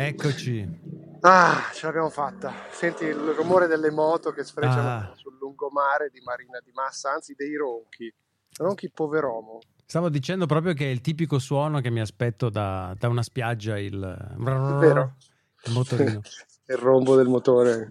[0.00, 1.16] Eccoci.
[1.22, 2.52] Ah, ce l'abbiamo fatta.
[2.70, 5.12] Senti il rumore delle moto che sfrecciano Ah.
[5.16, 8.12] sul lungomare di Marina di Massa, anzi dei ronchi.
[8.58, 9.58] Ronchi poveromo.
[9.84, 13.76] Stavo dicendo proprio che è il tipico suono che mi aspetto da, da una spiaggia,
[13.76, 13.98] il,
[14.36, 15.16] vero?
[15.64, 16.20] il motorino.
[16.68, 17.90] il rombo del motore.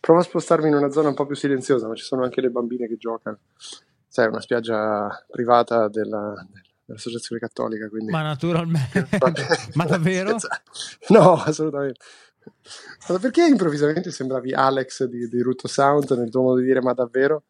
[0.00, 2.48] Provo a spostarmi in una zona un po' più silenziosa, ma ci sono anche le
[2.48, 3.40] bambine che giocano.
[4.08, 6.32] Sai, una spiaggia privata della,
[6.92, 8.10] dell'Associazione Cattolica, quindi...
[8.10, 9.08] Ma naturalmente.
[9.74, 10.36] Ma davvero?
[11.08, 12.00] No, assolutamente.
[13.08, 16.92] Ma perché improvvisamente sembravi Alex di, di Rutto Sound nel tuo modo di dire ma
[16.92, 17.44] davvero?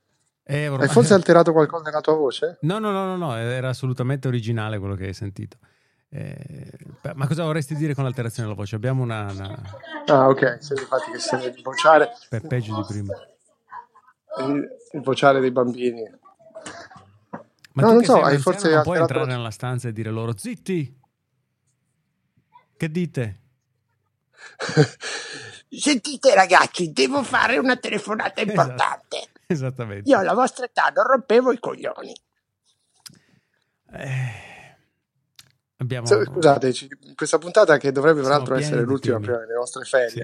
[0.45, 2.59] Eh, ormai- Hai forse alterato qualcosa nella tua voce?
[2.63, 5.57] No, no, no, no, no, era assolutamente originale quello che hai sentito.
[6.11, 6.71] Eh,
[7.15, 8.77] ma cosa vorresti dire con l'alterazione della voce?
[8.77, 9.63] Abbiamo una, una
[10.07, 13.15] Ah, ok, sì, infatti che sembra il vociare, per peggio di prima.
[14.47, 16.03] il, il vociare dei bambini.
[17.75, 19.89] Ma No, tu non che so, hai anziano forse non puoi alterato- entrare nella stanza
[19.89, 21.01] e dire loro zitti.
[22.77, 23.41] Che dite?
[25.71, 29.29] Sentite ragazzi, devo fare una telefonata importante.
[29.47, 30.09] Esattamente.
[30.11, 32.13] Io alla vostra età non rompevo i coglioni.
[33.95, 34.77] Eh,
[35.77, 39.85] abbiamo Se- Scusate, ci- questa puntata che dovrebbe Siamo peraltro essere l'ultima prima delle nostre
[39.85, 40.23] ferie, Sì.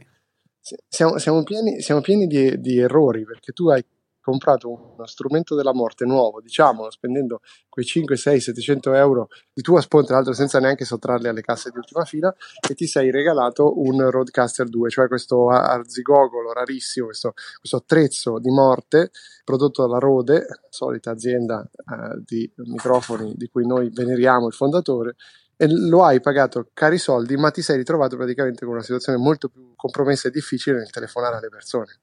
[0.60, 3.84] si- siamo, siamo pieni, siamo pieni di, di errori perché tu hai
[4.28, 7.40] comprato uno strumento della morte nuovo, diciamo, spendendo
[7.70, 11.70] quei 5, 6, 700 euro di tua spon, tra l'altro senza neanche sottrarli alle casse
[11.70, 12.34] di ultima fila,
[12.68, 18.50] e ti sei regalato un Roadcaster 2, cioè questo arzigogolo rarissimo, questo, questo attrezzo di
[18.50, 19.12] morte
[19.44, 25.16] prodotto dalla Rode, solita azienda eh, di microfoni di cui noi veneriamo il fondatore,
[25.56, 29.48] e lo hai pagato cari soldi, ma ti sei ritrovato praticamente con una situazione molto
[29.48, 32.00] più compromessa e difficile nel telefonare alle persone.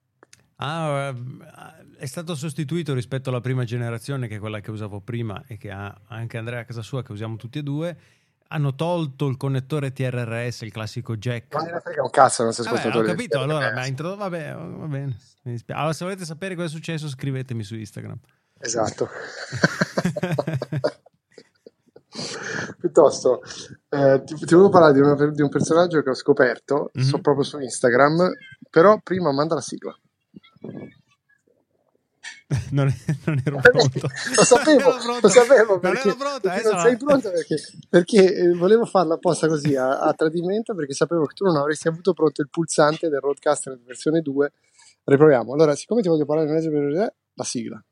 [0.58, 5.44] Ah, eh, è stato sostituito rispetto alla prima generazione, che è quella che usavo prima
[5.48, 7.98] e che ha anche Andrea a casa sua, che usiamo tutti e due.
[8.50, 11.54] Hanno tolto il connettore TRRS, il classico jack.
[11.56, 13.08] Non gliene frega un cazzo ai nostri Vabbè, ho ascoltatori.
[13.12, 14.18] capito, allora mi ha Eh, introdotto.
[14.20, 15.18] Vabbè, va bene.
[15.70, 18.18] Allora, se volete sapere cosa è successo, scrivetemi su Instagram.
[18.60, 19.10] Esatto.
[22.80, 23.42] Piuttosto,
[23.90, 27.04] eh, ti, ti volevo parlare di, una- di un personaggio che ho scoperto, Mhm.
[27.04, 28.32] so proprio su Instagram,
[28.70, 29.98] però prima manda la sigla.
[32.72, 32.94] Non,
[33.26, 34.08] non ero pronto.
[34.36, 37.56] lo sapevo, lo sapevo Non perché, ero perché adesso non sei pronto perché,
[37.90, 41.88] perché, eh, volevo farla apposta così a, a tradimento perché sapevo che tu non avresti
[41.88, 44.52] avuto pronto il pulsante del Roadcaster versione 2.
[45.04, 45.54] Riproviamo.
[45.54, 47.84] Allora, siccome ti voglio parlare di una la sigla.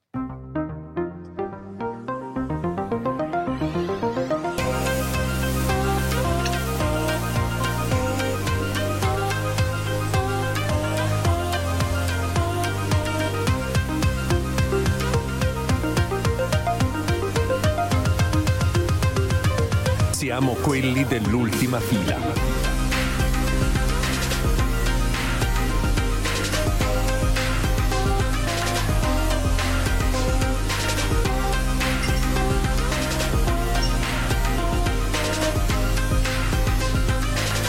[20.33, 22.17] Siamo quelli dell'ultima fila.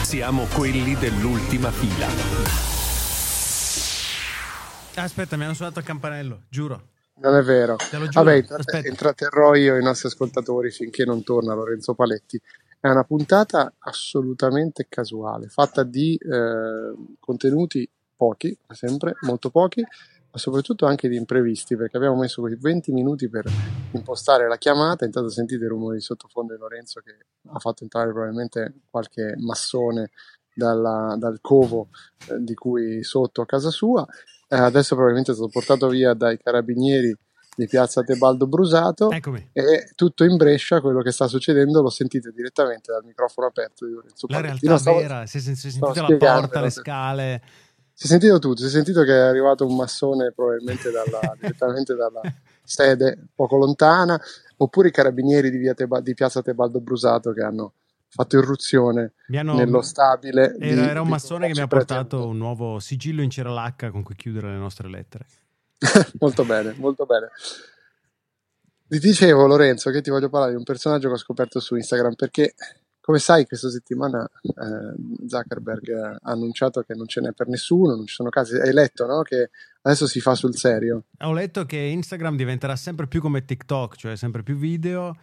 [0.01, 2.07] Siamo quelli dell'ultima fila.
[4.95, 6.93] Aspetta, mi hanno suonato il campanello, giuro.
[7.17, 7.77] Non è vero.
[8.11, 8.43] Vabbè,
[8.87, 12.39] intratterrò io i nostri ascoltatori finché non torna Lorenzo Paletti.
[12.79, 20.85] È una puntata assolutamente casuale, fatta di eh, contenuti pochi, sempre, molto pochi, ma soprattutto
[20.85, 23.45] anche di imprevisti, perché abbiamo messo quei 20 minuti per
[23.91, 25.05] impostare la chiamata.
[25.05, 30.11] Intanto sentite i rumori di sottofondo di Lorenzo che ha fatto entrare probabilmente qualche massone
[30.53, 31.89] dalla- dal covo
[32.29, 34.05] eh, di cui sotto a casa sua.
[34.47, 37.15] Eh, adesso probabilmente è stato portato via dai carabinieri
[37.57, 39.49] di piazza Tebaldo Brusato Eccomi.
[39.53, 43.93] e tutto in Brescia quello che sta succedendo lo sentite direttamente dal microfono aperto di
[43.93, 44.65] Lorenzo La Paletti.
[44.67, 47.41] realtà No, stavo- vera, si è, sentita la porta, le scale.
[47.93, 51.95] si è sentito tutto, si è sentito che è arrivato un massone probabilmente dalla- direttamente
[51.95, 52.21] dalla
[52.61, 54.19] sede poco lontana,
[54.57, 57.73] oppure i carabinieri di, via Teba- di piazza Tebaldo Brusato che hanno
[58.09, 60.55] fatto irruzione hanno- nello stabile.
[60.59, 63.91] Era, di- era un massone che mi ha portato un nuovo sigillo in cera lacca
[63.91, 65.25] con cui chiudere le nostre lettere.
[66.19, 67.29] molto bene, molto bene.
[68.87, 72.13] Ti dicevo, Lorenzo, che ti voglio parlare di un personaggio che ho scoperto su Instagram
[72.13, 72.53] perché,
[73.01, 78.05] come sai, questa settimana eh, Zuckerberg ha annunciato che non ce n'è per nessuno, non
[78.05, 78.55] ci sono casi.
[78.55, 79.23] Hai letto, no?
[79.23, 79.49] Che
[79.81, 81.05] adesso si fa sul serio.
[81.19, 85.15] Ho letto che Instagram diventerà sempre più come TikTok, cioè sempre più video.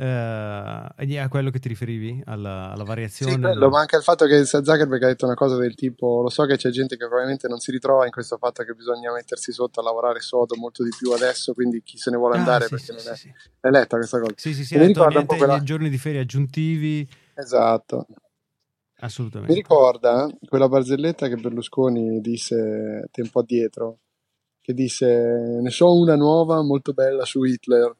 [0.00, 2.22] Eh, è a quello che ti riferivi?
[2.26, 3.32] Alla, alla variazione?
[3.32, 6.28] Sì, quello, ma anche il fatto che Zuckerberg ha detto una cosa del tipo: Lo
[6.28, 9.50] so che c'è gente che probabilmente non si ritrova in questo fatto che bisogna mettersi
[9.52, 12.64] sotto a lavorare sodo molto di più adesso, quindi chi se ne vuole Ah, andare
[12.64, 13.16] sì, perché sì, non è.
[13.16, 13.32] sì.
[13.60, 14.34] L'hai letta questa cosa?
[14.36, 15.62] Sì, sì, sì, mi detto ricorda un po' quella.
[15.64, 17.08] giorni di ferie aggiuntivi.
[17.34, 18.06] Esatto.
[18.08, 18.14] Mi
[19.00, 19.54] Assolutamente.
[19.54, 23.98] ricorda quella barzelletta che Berlusconi disse tempo addietro,
[24.60, 25.06] che disse
[25.60, 27.94] ne so una nuova molto bella su Hitler.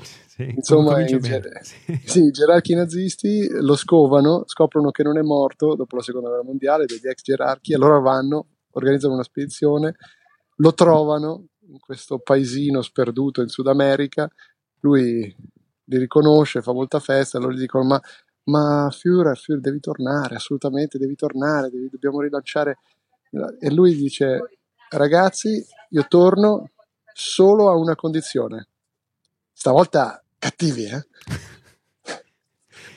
[0.00, 1.18] Sì, Insomma, bene.
[1.20, 2.00] genere- Sì.
[2.04, 6.44] Sì, i gerarchi nazisti lo scovano, scoprono che non è morto dopo la seconda guerra
[6.44, 9.94] mondiale, degli ex gerarchi, allora vanno, organizzano una spedizione,
[10.56, 14.28] lo trovano in questo paesino sperduto in Sud America,
[14.80, 15.34] lui
[15.84, 18.00] li riconosce, fa molta festa, loro gli dicono ma,
[18.44, 22.78] ma Führer, Führer, devi tornare, assolutamente devi tornare, devi- dobbiamo rilanciare.
[23.60, 24.40] E lui dice
[24.90, 26.70] ragazzi, io torno
[27.14, 28.68] solo a una condizione,
[29.62, 31.06] stavolta cattivi, eh?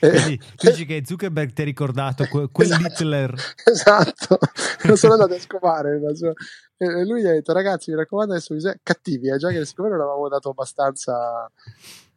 [0.00, 3.32] Quindi tu dici che Zuckerberg ti ha ricordato que- quell'Hitler.
[3.64, 4.38] Esatto,
[4.84, 6.00] non sono andato a scovare.
[6.16, 6.32] so-
[6.76, 9.30] E lui gli ha detto: Ragazzi, mi raccomando, adesso bisogna cattivi.
[9.30, 11.48] Eh, già che siccome non avevamo dato abbastanza,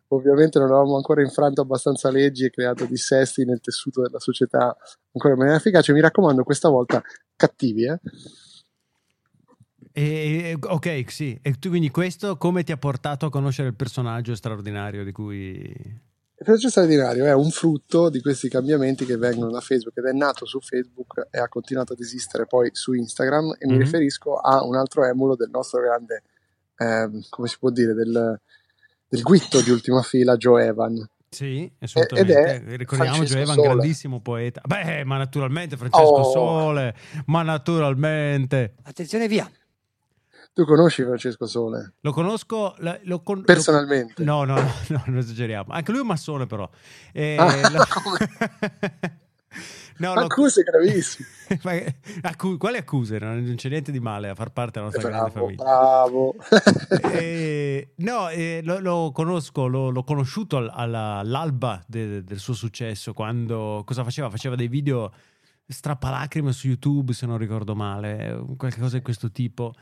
[0.07, 4.75] ovviamente non avevamo ancora infranto abbastanza leggi e creato dissesti nel tessuto della società
[5.13, 5.93] ancora in maniera efficace.
[5.93, 7.01] Mi raccomando, questa volta
[7.35, 7.85] cattivi.
[7.85, 7.99] Eh?
[10.01, 11.37] E, ok, sì.
[11.41, 15.57] E tu quindi questo come ti ha portato a conoscere il personaggio straordinario di cui...
[16.39, 20.13] Il processo straordinario è un frutto di questi cambiamenti che vengono da Facebook ed è
[20.13, 23.79] nato su Facebook e ha continuato ad esistere poi su Instagram e mi Mhm.
[23.79, 26.23] riferisco a un altro emulo del nostro grande,
[26.77, 28.39] ehm, come si può dire, del,
[29.05, 31.05] del guitto di ultima fila Joe Evan.
[31.29, 32.63] Sì, ed assolutamente.
[32.63, 33.67] è Ricordiamo Francesco Joe Evan, Sole.
[33.67, 34.61] grandissimo poeta.
[34.65, 36.31] Beh, ma naturalmente Francesco Oh.
[36.31, 38.75] Sole, ma naturalmente.
[38.83, 39.47] Attenzione via.
[40.53, 41.93] Tu conosci Francesco Sole?
[42.01, 42.75] Lo conosco...
[43.03, 44.23] lo con- lo- Personalmente?
[44.23, 45.71] No, no, no, no, non esageriamo.
[45.71, 46.69] Anche lui è un massone, però.
[47.13, 47.83] Eh, Ah, lo-
[49.99, 51.27] no, lo- Accuse gravissime.
[51.63, 53.19] Ma- accu- quali accuse?
[53.19, 55.63] Non, c'è niente di male a far parte della nostra grande Bravo, famiglia.
[55.63, 56.35] bravo.
[57.13, 62.53] Eh, no, eh, lo, lo conosco, lo- l'ho conosciuto al- alla- all'alba de- del suo
[62.53, 63.13] successo.
[63.13, 64.29] Quando cosa faceva?
[64.29, 65.11] Faceva dei video
[65.67, 69.73] strappalacrime su YouTube, se non ricordo male, qualcosa di questo tipo.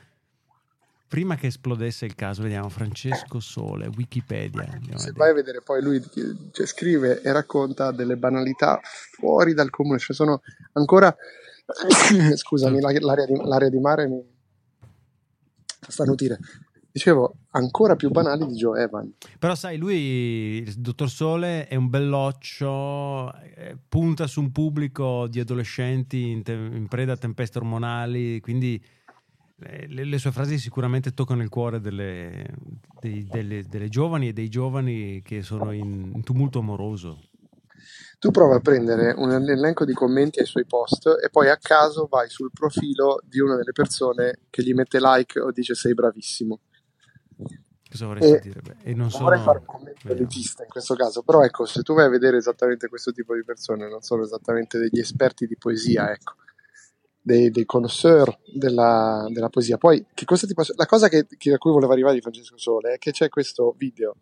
[1.07, 4.63] Prima che esplodesse il caso, vediamo Francesco Sole, Wikipedia.
[4.63, 5.11] a Se vedere.
[5.15, 6.03] vai a vedere poi lui
[6.51, 10.41] cioè, scrive e racconta delle banalità fuori dal comune, cioè sono
[10.73, 11.15] ancora
[12.35, 14.21] scusami, la- l'area di, l'area di mare mi
[15.79, 16.37] fa starnutire.
[16.91, 19.13] Dicevo, ancora più banali di Joe Evan.
[19.37, 25.39] Però sai, lui, il dottor Sole, è un belloccio, eh, punta su un pubblico di
[25.39, 28.83] adolescenti in, te- in preda a tempeste ormonali, quindi
[29.59, 32.45] le, le sue frasi sicuramente toccano il cuore delle,
[32.99, 37.29] dei- delle- delle giovani e dei giovani che sono in, in tumulto amoroso.
[38.19, 42.07] Tu prova a prendere un elenco di commenti ai suoi post e poi a caso
[42.09, 46.59] vai sul profilo di una delle persone che gli mette like o dice sei bravissimo.
[47.89, 48.61] Cosa vorresti E dire?
[48.61, 49.25] Beh, e non sono...
[49.25, 52.37] vorrei fare un commento elitista in questo caso, però ecco, se tu vai a vedere
[52.37, 56.33] esattamente questo tipo di persone, non sono esattamente degli esperti di poesia, ecco,
[57.27, 59.77] dei, dei connoisseur della, della poesia.
[59.77, 62.57] Poi, che cosa ti posso- la cosa che, che- a cui voleva arrivare di Francesco
[62.57, 64.15] Sole è che c'è questo video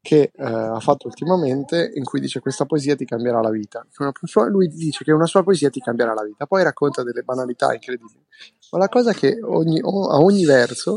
[0.00, 3.84] che eh, ha fatto ultimamente in cui dice questa poesia ti cambierà la vita.
[4.22, 7.72] Sua- lui dice che una sua poesia ti cambierà la vita, poi racconta delle banalità
[7.74, 8.24] incredibili.
[8.70, 10.96] Ma la cosa è che ogni- o- a ogni verso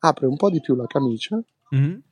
[0.00, 2.02] apre un po' di più la camicia Mhm.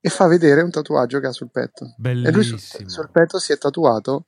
[0.00, 1.84] e fa vedere un tatuaggio che ha sul petto.
[1.84, 1.90] E
[2.30, 2.88] lui sul, Bellissimo.
[2.88, 4.26] sul petto si è tatuato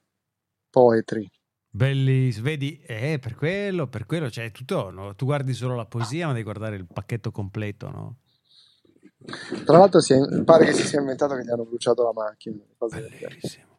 [0.68, 1.30] poetry.
[1.74, 5.14] Bellissimo, vedi, eh, per quello, per quello, cioè tutto, no?
[5.14, 8.16] tu guardi solo la poesia, ma devi guardare il pacchetto completo, no?
[9.64, 12.58] Tra l'altro si è- pare che si sia inventato che gli hanno bruciato la macchina.
[12.78, 13.70] Bellissimo.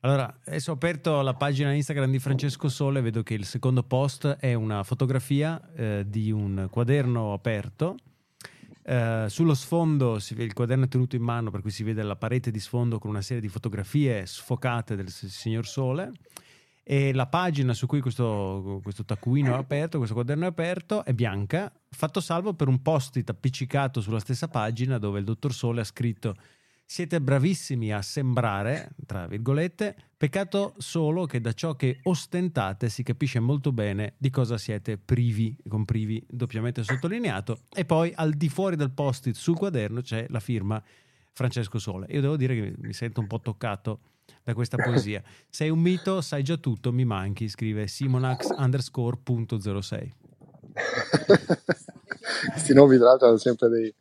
[0.00, 4.26] Allora, adesso ho aperto la pagina Instagram di Francesco Sole, vedo che il secondo post
[4.26, 7.96] è una fotografia eh, di un quaderno aperto.
[8.82, 12.02] Eh, sullo sfondo si vede il quaderno è tenuto in mano, per cui si vede
[12.02, 16.10] la parete di sfondo con una serie di fotografie sfocate del signor Sole.
[16.90, 21.12] E la pagina su cui questo, questo taccuino è aperto, questo quaderno è aperto, è
[21.12, 25.84] bianca, fatto salvo per un post-it appiccicato sulla stessa pagina dove il dottor Sole ha
[25.84, 26.34] scritto
[26.84, 33.38] siete bravissimi a sembrare, tra virgolette, peccato solo che da ciò che ostentate si capisce
[33.38, 37.66] molto bene di cosa siete privi, con privi doppiamente sottolineato.
[37.72, 40.82] E poi al di fuori del post-it sul quaderno c'è la firma
[41.30, 42.06] Francesco Sole.
[42.10, 44.00] Io devo dire che mi sento un po' toccato
[44.42, 45.22] da questa poesia.
[45.48, 50.14] Sei un mito, sai già tutto, mi manchi, scrive Simonax underscore punto 06.
[52.52, 53.94] Questi nomi, tra l'altro, hanno sempre dei,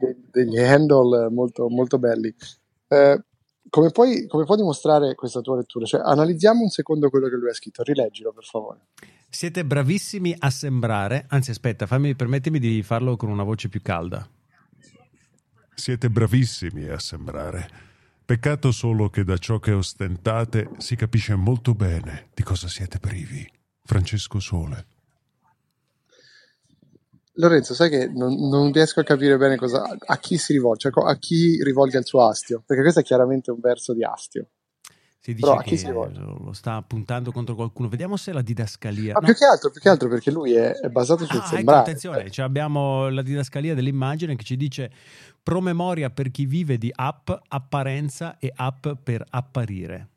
[0.00, 2.34] de- degli handle molto, molto belli.
[2.88, 3.22] Eh,
[3.68, 5.84] come, puoi, come puoi dimostrare questa tua lettura?
[5.84, 8.86] Cioè, analizziamo un secondo quello che lui ha scritto, rileggilo per favore.
[9.28, 14.26] Siete bravissimi a sembrare, anzi aspetta, fammi, permettimi di farlo con una voce più calda.
[15.74, 17.68] Siete bravissimi a sembrare.
[18.26, 23.46] Peccato solo che da ciò che ostentate si capisce molto bene di cosa siete privi.
[23.82, 24.86] Francesco Sole.
[27.34, 31.10] Lorenzo, sai che non, non riesco a capire bene cosa, a chi si rivolge, cioè
[31.10, 34.48] a chi rivolge il suo astio, perché questo è chiaramente un verso di astio.
[35.24, 37.88] Si dice Però che si lo sta puntando contro qualcuno.
[37.88, 39.14] Vediamo se la didascalia.
[39.14, 39.24] Ma no.
[39.24, 41.80] più che altro, più che altro perché lui è, è basato sul Ah, ecco, sembrare.
[41.80, 44.90] attenzione, cioè abbiamo la didascalia dell'immagine che ci dice
[45.42, 50.10] promemoria per chi vive di app, apparenza e app per apparire.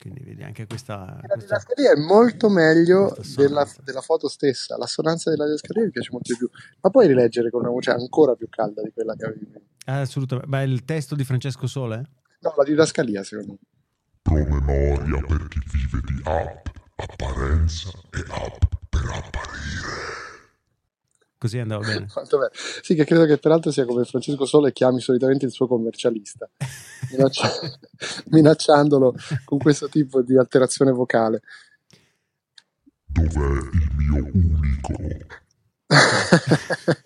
[0.00, 0.94] Quindi vedi anche questa...
[0.94, 3.82] La questa- didascalia è molto meglio della, sonanza.
[3.82, 6.48] della foto stessa, l'assonanza della didascalia mi piace molto di più.
[6.80, 9.50] La puoi rileggere con una voce ancora più calda di quella che avevi
[9.86, 10.48] assolutamente.
[10.48, 12.08] Ma è il testo di Francesco Sole?
[12.38, 13.58] No, la didascalia secondo me.
[14.28, 16.66] Promemoria per chi vive di app,
[16.96, 20.18] apparenza e app per apparire.
[21.38, 22.08] Così andava bene.
[22.82, 26.46] Sì, che credo che peraltro sia come Francesco Sole chiami solitamente il suo commercialista,
[27.10, 27.50] minaccia-
[28.26, 29.14] minacciandolo
[29.46, 31.40] con questo tipo di alterazione vocale.
[33.06, 34.92] Dov'è il mio unico?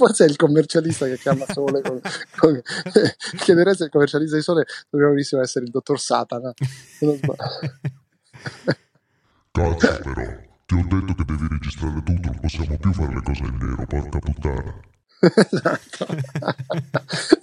[0.00, 1.82] forse è il commercialista che chiama Sole.
[1.82, 2.00] Con,
[2.38, 2.62] con,
[3.36, 6.54] chiederei se il commercialista di Sole dovrebbe benissimo essere il dottor Satana.
[9.52, 10.24] Cazzo però,
[10.64, 13.84] ti ho detto che devi registrare tutto, non possiamo più fare le cose in nero,
[13.86, 14.80] porca puttana.
[15.20, 16.06] esatto.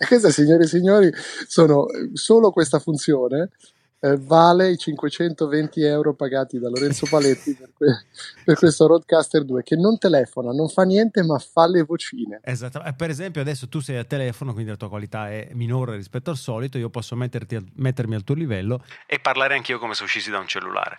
[0.08, 1.14] queste, signore e signori,
[1.46, 3.52] sono solo questa funzione.
[4.00, 8.06] Eh, vale i 520 euro pagati da Lorenzo Paletti per, que-
[8.46, 12.40] per questo Roadcaster 2 che non telefona, non fa niente ma fa le vocine.
[12.44, 12.84] Esatto.
[12.84, 16.30] Eh, Per esempio, adesso tu sei al telefono, quindi la tua qualità è minore rispetto
[16.30, 16.78] al solito.
[16.78, 20.40] Io posso metterti al- mettermi al tuo livello e parlare anch'io come se uscissi da
[20.40, 20.98] un cellulare.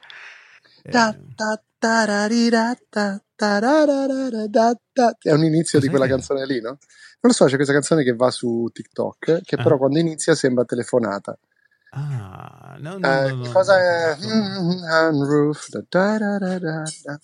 [0.83, 1.17] Eh, da-
[4.93, 5.17] da.
[5.21, 6.71] È un inizio di quella canzone lì, no?
[6.71, 6.79] Non
[7.21, 9.63] lo so, c'è questa canzone che va su TikTok, che Ah.
[9.63, 11.37] però quando inizia sembra telefonata.
[11.91, 14.17] Ah, no, no, Eh, no, cosa è?
[14.21, 15.13] no.
[15.13, 15.85] Mm, roof, da-
[16.19, 17.19] da- da-.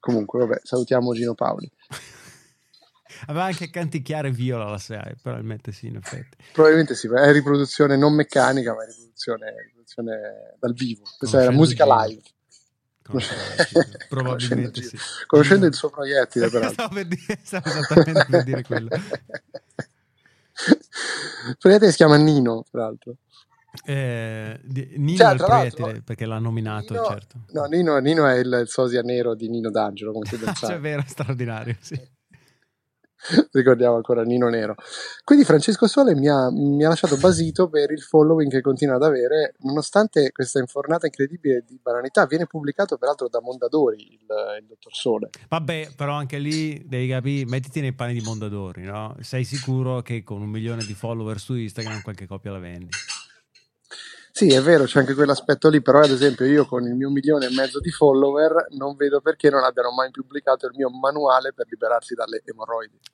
[0.00, 1.70] Comunque, vabbè, salutiamo Gino Paoli.
[3.26, 6.36] Aveva anche canticchiare viola la SEAE, probabilmente sì, in effetti.
[6.52, 11.04] Probabilmente sì, è riproduzione non meccanica, ma è riproduzione, riproduzione dal vivo.
[11.16, 12.02] Questa era musica Gino.
[12.04, 12.22] live.
[13.02, 13.42] Conoscendo-
[14.08, 14.98] Probabilmente sì.
[15.26, 16.72] Conoscendo il suo proiettile, peraltro.
[16.74, 18.90] Stavo, per dire, stavo esattamente per dire quello.
[21.48, 23.16] Il proiettile si chiama Nino, peraltro.
[23.84, 27.40] Eh, di- Nino Cioè, il proiettile perché l'ha nominato, Nino, certo.
[27.52, 30.68] no, Nino, Nino è il, il sosia nero di Nino D'Angelo, come tu ben cioè,
[30.68, 30.80] è sai.
[30.80, 32.16] vero, straordinario, sì.
[33.50, 34.76] Ricordiamo ancora Nino Nero.
[35.24, 39.02] Quindi Francesco Sole mi ha, mi ha lasciato basito per il following che continua ad
[39.02, 42.26] avere, nonostante questa infornata incredibile di banalità.
[42.26, 44.26] Viene pubblicato peraltro da Mondadori, il,
[44.60, 45.30] il dottor Sole.
[45.48, 49.16] Vabbè, però anche lì devi capire, mettiti nei panni di Mondadori, no?
[49.20, 52.88] Sei sicuro che con un milione di follower su Instagram qualche copia la vendi?
[54.32, 57.46] Sì, è vero, c'è anche quell'aspetto lì, però ad esempio io con il mio milione
[57.46, 61.66] e mezzo di follower non vedo perché non abbiano mai pubblicato il mio manuale per
[61.68, 62.98] liberarsi dalle emorroidi.